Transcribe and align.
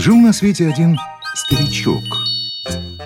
Жил 0.00 0.16
на 0.16 0.32
свете 0.32 0.66
один 0.66 0.98
старичок. 1.34 2.02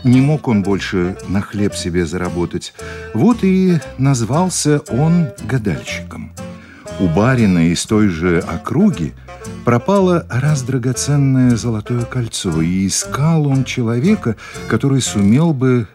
Не 0.05 0.21
мог 0.21 0.47
он 0.47 0.63
больше 0.63 1.17
на 1.27 1.41
хлеб 1.41 1.75
себе 1.75 2.07
заработать. 2.07 2.73
Вот 3.15 3.39
и 3.43 3.81
назвался 3.99 4.81
он 4.89 5.27
гадальщиком. 5.43 6.33
У 7.01 7.09
барина 7.09 7.73
из 7.73 7.85
той 7.85 8.07
же 8.07 8.39
округи 8.39 9.13
пропало 9.65 10.25
раз 10.31 10.63
драгоценное 10.63 11.57
золотое 11.57 12.05
кольцо, 12.05 12.63
и 12.63 12.87
искал 12.87 13.49
он 13.49 13.65
человека, 13.65 14.37
который 14.69 15.01
сумел 15.01 15.53
бы 15.53 15.89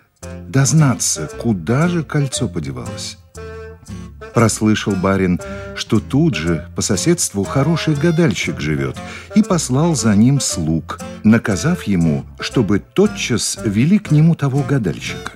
дознаться, 0.50 1.30
куда 1.40 1.88
же 1.88 2.04
кольцо 2.04 2.50
подевалось. 2.50 3.18
Прослышал 4.34 4.94
барин, 4.94 5.40
что 5.76 6.00
тут 6.00 6.36
же 6.36 6.68
по 6.76 6.82
соседству 6.82 7.44
хороший 7.44 7.96
гадальщик 7.96 8.60
живет, 8.60 8.98
и 9.36 9.44
послал 9.44 9.96
за 9.96 10.16
ним 10.16 10.40
слуг, 10.40 11.00
наказав 11.24 11.84
ему, 11.84 12.26
чтобы 12.40 12.80
тотчас 12.80 13.58
вели 13.64 14.00
к 14.00 14.12
нему 14.12 14.36
того 14.36 14.64
гадальщика. 14.64 15.34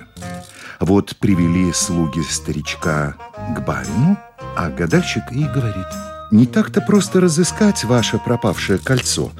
Вот 0.80 1.16
привели 1.16 1.72
слуги 1.72 2.20
старичка 2.28 3.14
к 3.56 3.60
барину, 3.60 4.18
а 4.56 4.68
гадальщик 4.68 5.22
и 5.30 5.44
говорит, 5.44 5.86
«Не 6.30 6.46
так-то 6.46 6.80
просто 6.80 7.20
разыскать 7.20 7.84
ваше 7.84 8.18
пропавшее 8.18 8.78
кольцо. 8.78 9.30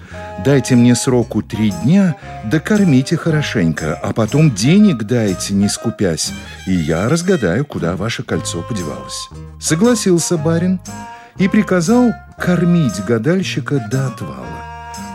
Дайте 0.44 0.76
мне 0.76 0.94
сроку 0.94 1.42
три 1.42 1.70
дня, 1.70 2.16
да 2.44 2.60
кормите 2.60 3.16
хорошенько, 3.16 3.94
а 3.94 4.12
потом 4.12 4.54
денег 4.54 5.04
дайте, 5.04 5.54
не 5.54 5.68
скупясь, 5.68 6.32
и 6.66 6.72
я 6.72 7.08
разгадаю, 7.08 7.64
куда 7.64 7.96
ваше 7.96 8.22
кольцо 8.22 8.62
подевалось». 8.62 9.28
Согласился 9.60 10.36
барин 10.36 10.80
и 11.38 11.48
приказал 11.48 12.12
кормить 12.38 13.04
гадальщика 13.04 13.86
до 13.90 14.08
отвала. 14.08 14.64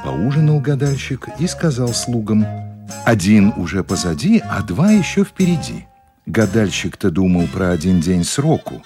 Поужинал 0.03 0.59
гадальщик 0.59 1.27
и 1.39 1.47
сказал 1.47 1.89
слугам, 1.89 2.45
«Один 3.05 3.53
уже 3.55 3.83
позади, 3.83 4.41
а 4.49 4.61
два 4.63 4.91
еще 4.91 5.23
впереди». 5.23 5.85
Гадальщик-то 6.25 7.09
думал 7.09 7.47
про 7.47 7.71
один 7.71 8.01
день 8.01 8.23
сроку, 8.23 8.83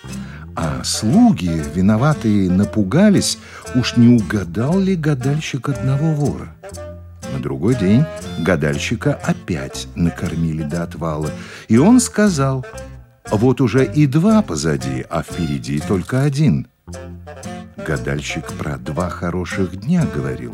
а 0.56 0.84
слуги, 0.84 1.62
виноватые, 1.74 2.50
напугались, 2.50 3.38
уж 3.76 3.98
не 3.98 4.16
угадал 4.16 4.80
ли 4.80 4.96
гадальщик 4.96 5.70
одного 5.70 6.14
вора. 6.14 6.56
На 7.34 7.40
другой 7.40 7.76
день 7.76 8.06
гадальщика 8.40 9.14
опять 9.14 9.88
накормили 9.96 10.64
до 10.64 10.84
отвала, 10.84 11.32
и 11.68 11.78
он 11.78 12.00
сказал, 12.00 12.66
вот 13.32 13.62
уже 13.62 13.86
и 13.86 14.06
два 14.06 14.42
позади, 14.42 15.06
а 15.10 15.24
впереди 15.24 15.80
только 15.80 16.22
один. 16.22 16.68
Гадальщик 17.78 18.46
про 18.54 18.78
два 18.78 19.10
хороших 19.10 19.82
дня 19.82 20.06
говорил, 20.14 20.54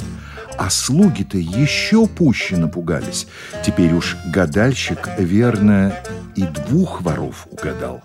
а 0.58 0.70
слуги-то 0.70 1.38
еще 1.38 2.08
пуще 2.08 2.58
напугались. 2.58 3.28
Теперь 3.66 3.94
уж 3.94 4.18
гадальщик, 4.34 5.10
верно, 5.18 5.94
и 6.36 6.44
двух 6.44 7.02
воров 7.02 7.48
угадал. 7.52 8.02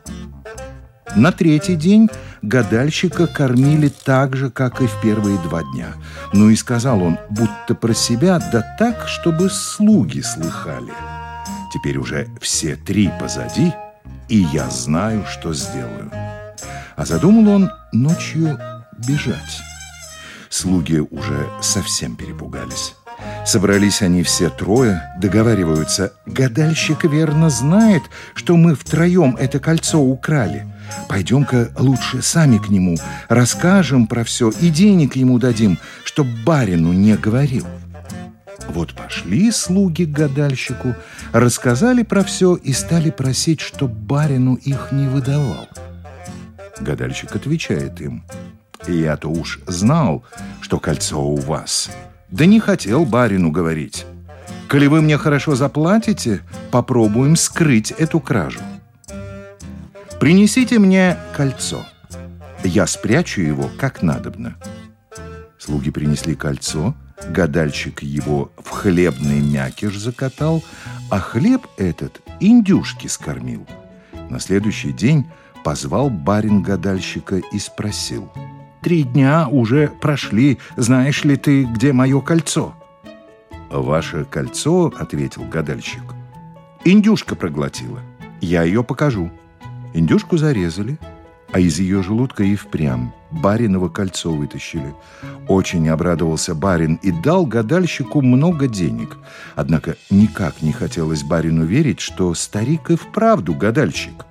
На 1.17 1.31
третий 1.31 1.77
день 1.77 2.11
гадальщика 2.43 3.29
кормили 3.29 3.89
так 3.89 4.35
же, 4.35 4.51
как 4.51 4.81
и 4.81 4.87
в 4.89 5.01
первые 5.01 5.39
два 5.39 5.63
дня. 5.63 5.95
Ну 6.33 6.51
и 6.51 6.57
сказал 6.57 7.03
он, 7.03 7.19
будто 7.31 7.77
про 7.77 7.95
себя, 7.95 8.41
да 8.53 8.65
так, 8.79 9.07
чтобы 9.07 9.49
слуги 9.49 10.21
слыхали. 10.21 10.93
Теперь 11.73 11.99
уже 11.99 12.29
все 12.41 12.75
три 12.75 13.13
позади, 13.21 13.73
и 14.29 14.39
я 14.53 14.69
знаю, 14.71 15.25
что 15.31 15.55
сделаю. 15.55 16.11
А 16.97 17.05
задумал 17.07 17.49
он 17.49 17.71
ночью 17.93 18.59
бежать. 19.07 19.61
Слуги 20.49 20.99
уже 20.99 21.49
совсем 21.61 22.17
перепугались. 22.17 22.95
Собрались 23.47 24.03
они 24.03 24.23
все 24.23 24.51
трое, 24.51 25.03
договариваются. 25.21 26.13
Гадальщик 26.27 27.05
верно 27.05 27.51
знает, 27.51 28.03
что 28.35 28.57
мы 28.57 28.75
втроем 28.75 29.37
это 29.37 29.61
кольцо 29.61 30.01
украли. 30.01 30.67
Пойдем-ка 31.09 31.71
лучше 31.79 32.23
сами 32.23 32.59
к 32.59 32.69
нему, 32.69 32.97
расскажем 33.29 34.07
про 34.07 34.25
все 34.25 34.51
и 34.51 34.71
денег 34.71 35.17
ему 35.17 35.39
дадим, 35.39 35.79
чтоб 36.05 36.27
барину 36.45 36.93
не 36.93 37.17
говорил. 37.17 37.67
Вот 38.69 38.95
пошли 38.95 39.51
слуги 39.51 40.05
к 40.05 40.11
гадальщику, 40.11 40.95
рассказали 41.33 42.03
про 42.03 42.25
все 42.25 42.55
и 42.55 42.73
стали 42.73 43.11
просить, 43.11 43.61
чтоб 43.61 43.91
барину 43.91 44.55
их 44.55 44.89
не 44.91 45.07
выдавал. 45.07 45.69
Гадальщик 46.81 47.37
отвечает 47.37 48.01
им, 48.01 48.25
«Я-то 48.89 49.29
уж 49.29 49.61
знал, 49.67 50.25
что 50.61 50.79
кольцо 50.79 51.23
у 51.23 51.37
вас, 51.37 51.91
да 52.31 52.47
не 52.47 52.59
хотел 52.59 53.05
барину 53.05 53.51
говорить. 53.51 54.07
Коли 54.69 54.89
вы 54.89 55.03
мне 55.03 55.19
хорошо 55.19 55.55
заплатите, 55.55 56.41
попробуем 56.71 57.37
скрыть 57.37 57.93
эту 57.93 58.19
кражу. 58.19 58.61
Принесите 60.25 60.79
мне 60.79 61.19
кольцо. 61.37 61.85
Я 62.63 62.87
спрячу 62.87 63.43
его, 63.43 63.69
как 63.79 64.01
надобно». 64.01 64.57
Слуги 65.59 65.91
принесли 65.91 66.35
кольцо, 66.35 66.95
гадальщик 67.29 68.03
его 68.03 68.51
в 68.57 68.71
хлебный 68.71 69.41
мякиш 69.41 69.99
закатал, 69.99 70.65
а 71.11 71.19
хлеб 71.21 71.67
этот 71.77 72.23
индюшки 72.41 73.07
скормил. 73.07 73.67
На 74.31 74.41
следующий 74.41 74.93
день 74.93 75.27
позвал 75.63 76.09
барин 76.09 76.63
гадальщика 76.63 77.43
и 77.53 77.59
спросил. 77.59 78.33
«Три 78.81 79.03
дня 79.03 79.47
уже 79.47 79.89
прошли, 80.01 80.59
знаешь 80.79 81.23
ли 81.25 81.37
ты, 81.37 81.65
где 81.65 81.93
мое 81.93 82.23
кольцо?» 82.23 82.75
«Ваше 83.69 84.25
кольцо,— 84.25 84.91
ответил 84.99 85.45
гадальщик,— 85.45 86.15
индюшка 86.87 87.35
проглотила. 87.37 88.01
Я 88.41 88.63
ее 88.63 88.83
покажу». 88.83 89.31
Индюшку 89.95 90.37
зарезали, 90.37 90.99
а 91.53 91.61
из 91.61 91.79
ее 91.79 92.03
желудка 92.03 92.43
и 92.43 92.57
впрямь 92.57 93.11
бариново 93.31 93.89
кольцо 93.89 94.33
вытащили. 94.33 94.93
Очень 95.47 95.89
обрадовался 95.89 96.53
барин 96.57 96.97
и 96.97 97.13
дал 97.13 97.47
гадальщику 97.47 98.21
много 98.21 98.67
денег. 98.67 99.17
Однако 99.55 99.97
никак 100.11 100.63
не 100.63 100.73
хотелось 100.73 101.23
барину 101.23 101.65
верить, 101.65 102.01
что 102.01 102.35
старик 102.35 102.91
и 102.91 102.97
вправду 102.97 103.55
гадальщик. 103.55 104.27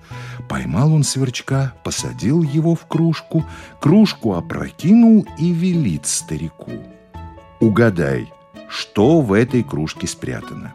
Поймал 0.49 0.93
он 0.93 1.03
сверчка, 1.03 1.73
посадил 1.85 2.43
его 2.43 2.75
в 2.75 2.85
кружку, 2.85 3.45
кружку 3.79 4.33
опрокинул 4.33 5.25
и 5.39 5.53
велит 5.53 6.05
старику. 6.05 6.71
«Угадай, 7.61 8.33
что 8.67 9.21
в 9.21 9.31
этой 9.31 9.63
кружке 9.63 10.07
спрятано?» 10.07 10.73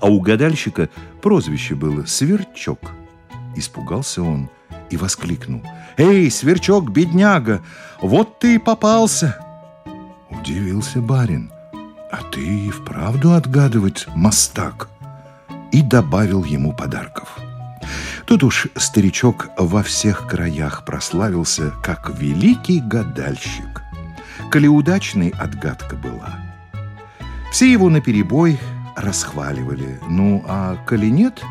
А 0.00 0.06
у 0.06 0.20
гадальщика 0.20 0.88
прозвище 1.20 1.74
было 1.74 2.04
«Сверчок». 2.04 3.01
Испугался 3.56 4.22
он– 4.22 4.48
и 4.92 4.96
воскликнул. 4.96 5.62
«Эй, 5.96 6.30
сверчок, 6.30 6.90
бедняга, 6.90 7.62
вот 8.00 8.38
ты 8.38 8.56
и 8.56 8.58
попался!» 8.58 9.38
Удивился 10.30 11.00
барин. 11.00 11.50
«А 12.10 12.22
ты 12.30 12.40
и 12.40 12.70
вправду 12.70 13.32
отгадывать 13.32 14.06
мастак?» 14.14 14.88
И 15.72 15.80
добавил 15.80 16.44
ему 16.44 16.74
подарков. 16.74 17.38
Тут 18.26 18.42
уж 18.42 18.68
старичок 18.76 19.48
во 19.56 19.82
всех 19.82 20.26
краях 20.28 20.84
прославился, 20.84 21.72
как 21.82 22.10
великий 22.18 22.80
гадальщик. 22.80 23.82
Коли 24.50 24.68
удачной 24.68 25.30
отгадка 25.30 25.96
была. 25.96 26.38
Все 27.50 27.70
его 27.72 27.88
наперебой 27.88 28.58
расхваливали. 28.96 29.98
Ну, 30.08 30.44
а 30.46 30.76
коли 30.86 31.06
нет, 31.10 31.42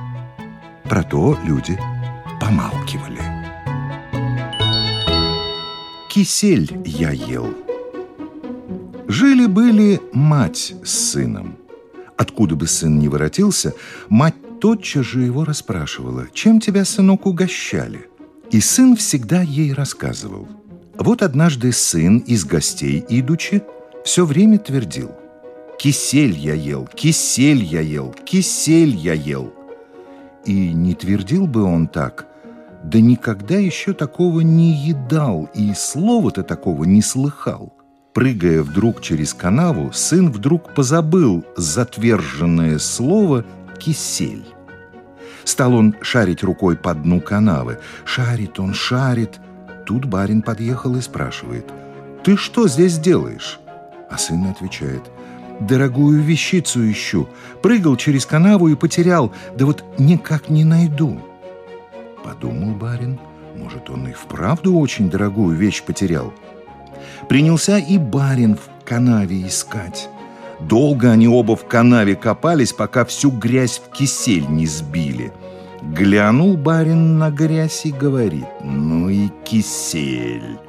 про 0.91 1.03
то 1.03 1.37
люди 1.45 1.79
помалкивали. 2.41 3.21
Кисель 6.09 6.69
я 6.83 7.11
ел. 7.11 7.47
Жили-были 9.07 10.01
мать 10.11 10.73
с 10.83 10.91
сыном. 10.91 11.55
Откуда 12.17 12.57
бы 12.57 12.67
сын 12.67 12.99
не 12.99 13.07
воротился, 13.07 13.73
мать 14.09 14.35
тотчас 14.59 15.05
же 15.05 15.21
его 15.21 15.45
расспрашивала, 15.45 16.27
чем 16.33 16.59
тебя, 16.59 16.83
сынок, 16.83 17.25
угощали. 17.25 18.09
И 18.49 18.59
сын 18.59 18.97
всегда 18.97 19.41
ей 19.41 19.71
рассказывал. 19.71 20.49
Вот 20.95 21.21
однажды 21.21 21.71
сын 21.71 22.17
из 22.17 22.43
гостей 22.43 23.05
идучи 23.07 23.63
все 24.03 24.25
время 24.25 24.59
твердил. 24.59 25.11
Кисель 25.79 26.37
я 26.37 26.53
ел, 26.53 26.85
кисель 26.85 27.63
я 27.63 27.79
ел, 27.79 28.13
кисель 28.25 28.93
я 28.97 29.13
ел. 29.13 29.53
И 30.45 30.73
не 30.73 30.95
твердил 30.95 31.47
бы 31.47 31.63
он 31.63 31.87
так, 31.87 32.27
да 32.83 32.99
никогда 32.99 33.55
еще 33.55 33.93
такого 33.93 34.41
не 34.41 34.73
едал 34.73 35.49
и 35.53 35.73
слова-то 35.73 36.43
такого 36.43 36.83
не 36.83 37.01
слыхал. 37.01 37.73
Прыгая 38.13 38.63
вдруг 38.63 39.01
через 39.01 39.33
канаву, 39.33 39.91
сын 39.93 40.31
вдруг 40.31 40.73
позабыл 40.73 41.45
затверженное 41.55 42.79
слово 42.79 43.45
«кисель». 43.79 44.45
Стал 45.43 45.73
он 45.73 45.95
шарить 46.01 46.43
рукой 46.43 46.75
по 46.75 46.93
дну 46.93 47.21
канавы. 47.21 47.79
Шарит 48.05 48.59
он, 48.59 48.73
шарит. 48.73 49.39
Тут 49.85 50.05
барин 50.05 50.41
подъехал 50.41 50.95
и 50.95 51.01
спрашивает. 51.01 51.65
«Ты 52.23 52.37
что 52.37 52.67
здесь 52.67 52.99
делаешь?» 52.99 53.59
А 54.09 54.17
сын 54.17 54.45
отвечает. 54.45 55.01
«Дорогую 55.61 56.21
вещицу 56.21 56.91
ищу. 56.91 57.29
Прыгал 57.61 57.95
через 57.95 58.25
канаву 58.25 58.67
и 58.67 58.75
потерял. 58.75 59.31
Да 59.55 59.65
вот 59.65 59.83
никак 59.97 60.49
не 60.49 60.65
найду». 60.65 61.21
Подумал 62.23 62.75
барин. 62.75 63.19
Может, 63.55 63.89
он 63.89 64.07
и 64.07 64.11
вправду 64.11 64.75
очень 64.77 65.09
дорогую 65.09 65.55
вещь 65.55 65.83
потерял. 65.83 66.33
Принялся 67.29 67.77
и 67.77 67.97
барин 67.97 68.55
в 68.55 68.85
канаве 68.85 69.47
искать. 69.47 70.09
Долго 70.59 71.11
они 71.11 71.27
оба 71.27 71.55
в 71.55 71.67
канаве 71.67 72.15
копались, 72.15 72.73
пока 72.73 73.05
всю 73.05 73.31
грязь 73.31 73.81
в 73.85 73.95
кисель 73.95 74.47
не 74.47 74.65
сбили. 74.65 75.31
Глянул 75.81 76.57
барин 76.57 77.17
на 77.17 77.31
грязь 77.31 77.85
и 77.85 77.91
говорит, 77.91 78.45
ну 78.63 79.09
и 79.09 79.29
кисель. 79.43 80.59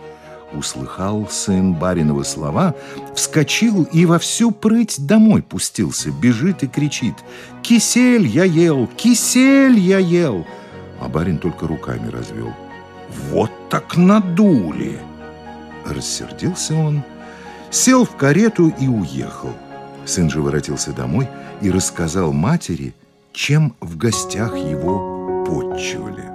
Услыхал 0.55 1.29
сын 1.31 1.75
бариновы 1.75 2.25
слова, 2.25 2.75
вскочил 3.15 3.85
и 3.85 4.05
во 4.05 4.19
всю 4.19 4.51
прыть 4.51 5.07
домой 5.07 5.43
пустился, 5.43 6.11
бежит 6.11 6.63
и 6.63 6.67
кричит 6.67 7.15
«Кисель 7.63 8.27
я 8.27 8.45
ел! 8.45 8.87
Кисель 8.97 9.79
я 9.79 9.99
ел!» 9.99 10.47
А 11.01 11.09
барин 11.09 11.39
только 11.39 11.67
руками 11.67 12.11
развел. 12.11 12.53
«Вот 13.31 13.51
так 13.71 13.97
надули!» 13.97 14.99
Рассердился 15.87 16.75
он, 16.75 17.03
сел 17.71 18.05
в 18.05 18.17
карету 18.17 18.73
и 18.79 18.87
уехал. 18.87 19.51
Сын 20.05 20.31
же 20.31 20.41
воротился 20.41 20.93
домой 20.93 21.29
и 21.61 21.71
рассказал 21.71 22.33
матери, 22.33 22.95
чем 23.33 23.75
в 23.81 23.97
гостях 23.97 24.55
его 24.57 25.45
подчивали. 25.47 26.32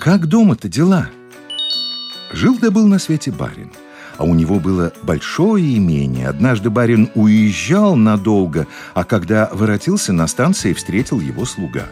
Как 0.00 0.28
дома-то 0.28 0.66
дела? 0.66 1.10
Жил 2.32 2.56
да 2.58 2.70
был 2.70 2.86
на 2.86 2.98
свете 2.98 3.30
барин, 3.30 3.70
а 4.16 4.24
у 4.24 4.34
него 4.34 4.58
было 4.58 4.94
большое 5.02 5.76
имение. 5.76 6.26
Однажды 6.26 6.70
барин 6.70 7.10
уезжал 7.14 7.96
надолго, 7.96 8.66
а 8.94 9.04
когда 9.04 9.50
воротился 9.52 10.14
на 10.14 10.26
станции, 10.26 10.72
встретил 10.72 11.20
его 11.20 11.44
слуга. 11.44 11.84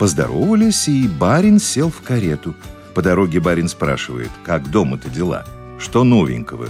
Поздоровались, 0.00 0.88
и 0.88 1.06
барин 1.06 1.60
сел 1.60 1.88
в 1.88 2.00
карету. 2.00 2.56
По 2.96 3.02
дороге 3.02 3.38
барин 3.38 3.68
спрашивает, 3.68 4.30
как 4.44 4.68
дома-то 4.68 5.08
дела? 5.08 5.44
Что 5.78 6.02
новенького? 6.02 6.68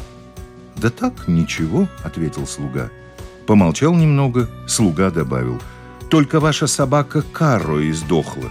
«Да 0.77 0.91
так, 0.91 1.27
ничего»,— 1.27 1.89
ответил 2.05 2.47
слуга. 2.47 2.91
Помолчал 3.47 3.95
немного, 3.95 4.47
слуга 4.67 5.11
добавил. 5.11 5.59
«Только 6.11 6.39
ваша 6.39 6.67
собака 6.67 7.23
Карро 7.23 7.89
издохла». 7.89 8.51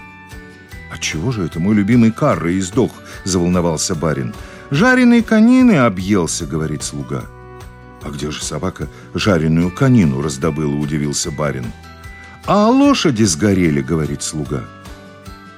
«А 0.92 0.98
чего 0.98 1.32
же 1.32 1.46
это 1.46 1.60
мой 1.60 1.74
любимый 1.74 2.12
Карро 2.12 2.58
издох?»— 2.60 2.92
заволновался 3.24 3.96
барин. 3.96 4.34
«Жареной 4.72 5.24
конины 5.24 5.78
объелся»,— 5.78 6.46
говорит 6.48 6.84
слуга. 6.84 7.26
«А 8.04 8.10
где 8.10 8.30
же 8.30 8.44
собака 8.44 8.90
жареную 9.14 9.72
конину 9.72 10.22
раздобыла?»— 10.22 10.76
удивился 10.78 11.32
барин. 11.32 11.72
«А 12.46 12.68
лошади 12.68 13.24
сгорели»,— 13.24 13.82
говорит 13.82 14.22
слуга. 14.22 14.66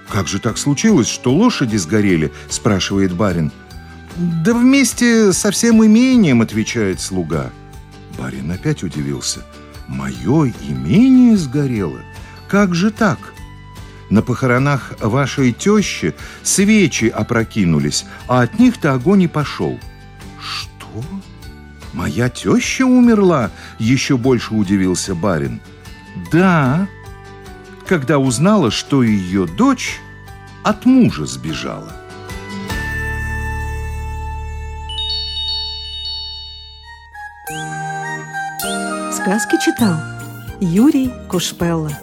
«Как 0.07 0.27
же 0.27 0.39
так 0.39 0.59
случилось, 0.59 1.07
что 1.07 1.33
лошади 1.33 1.77
сгорели?»— 1.77 2.31
спрашивает 2.49 3.13
барин. 3.13 3.51
«Да 4.15 4.53
вместе 4.53 5.33
со 5.33 5.49
всем 5.49 5.83
имением»,— 5.83 6.41
отвечает 6.43 7.01
слуга. 7.01 7.51
Барин 8.19 8.51
опять 8.51 8.83
удивился. 8.83 9.39
«Мое 9.87 10.53
имение 10.61 11.35
сгорело? 11.37 12.01
Как 12.47 12.75
же 12.75 12.91
так?» 12.91 13.17
На 14.13 14.21
похоронах 14.21 14.93
вашей 14.99 15.51
тещи 15.51 16.13
свечи 16.43 17.05
опрокинулись, 17.05 18.05
а 18.27 18.43
от 18.43 18.59
них-то 18.59 18.93
огонь 18.93 19.23
и 19.23 19.27
пошел. 19.27 19.79
Что? 20.39 21.03
Моя 21.93 22.29
теща 22.29 22.85
умерла? 22.85 23.49
Еще 23.79 24.15
больше 24.15 24.53
удивился 24.53 25.15
барин. 25.15 25.61
Да, 26.31 26.87
когда 27.87 28.19
узнала, 28.19 28.69
что 28.69 29.01
ее 29.01 29.47
дочь 29.47 29.99
от 30.61 30.85
мужа 30.85 31.25
сбежала. 31.25 31.91
Сказки 39.11 39.57
читал 39.65 39.97
Юрий 40.61 41.11
Кушпелла. 41.27 42.02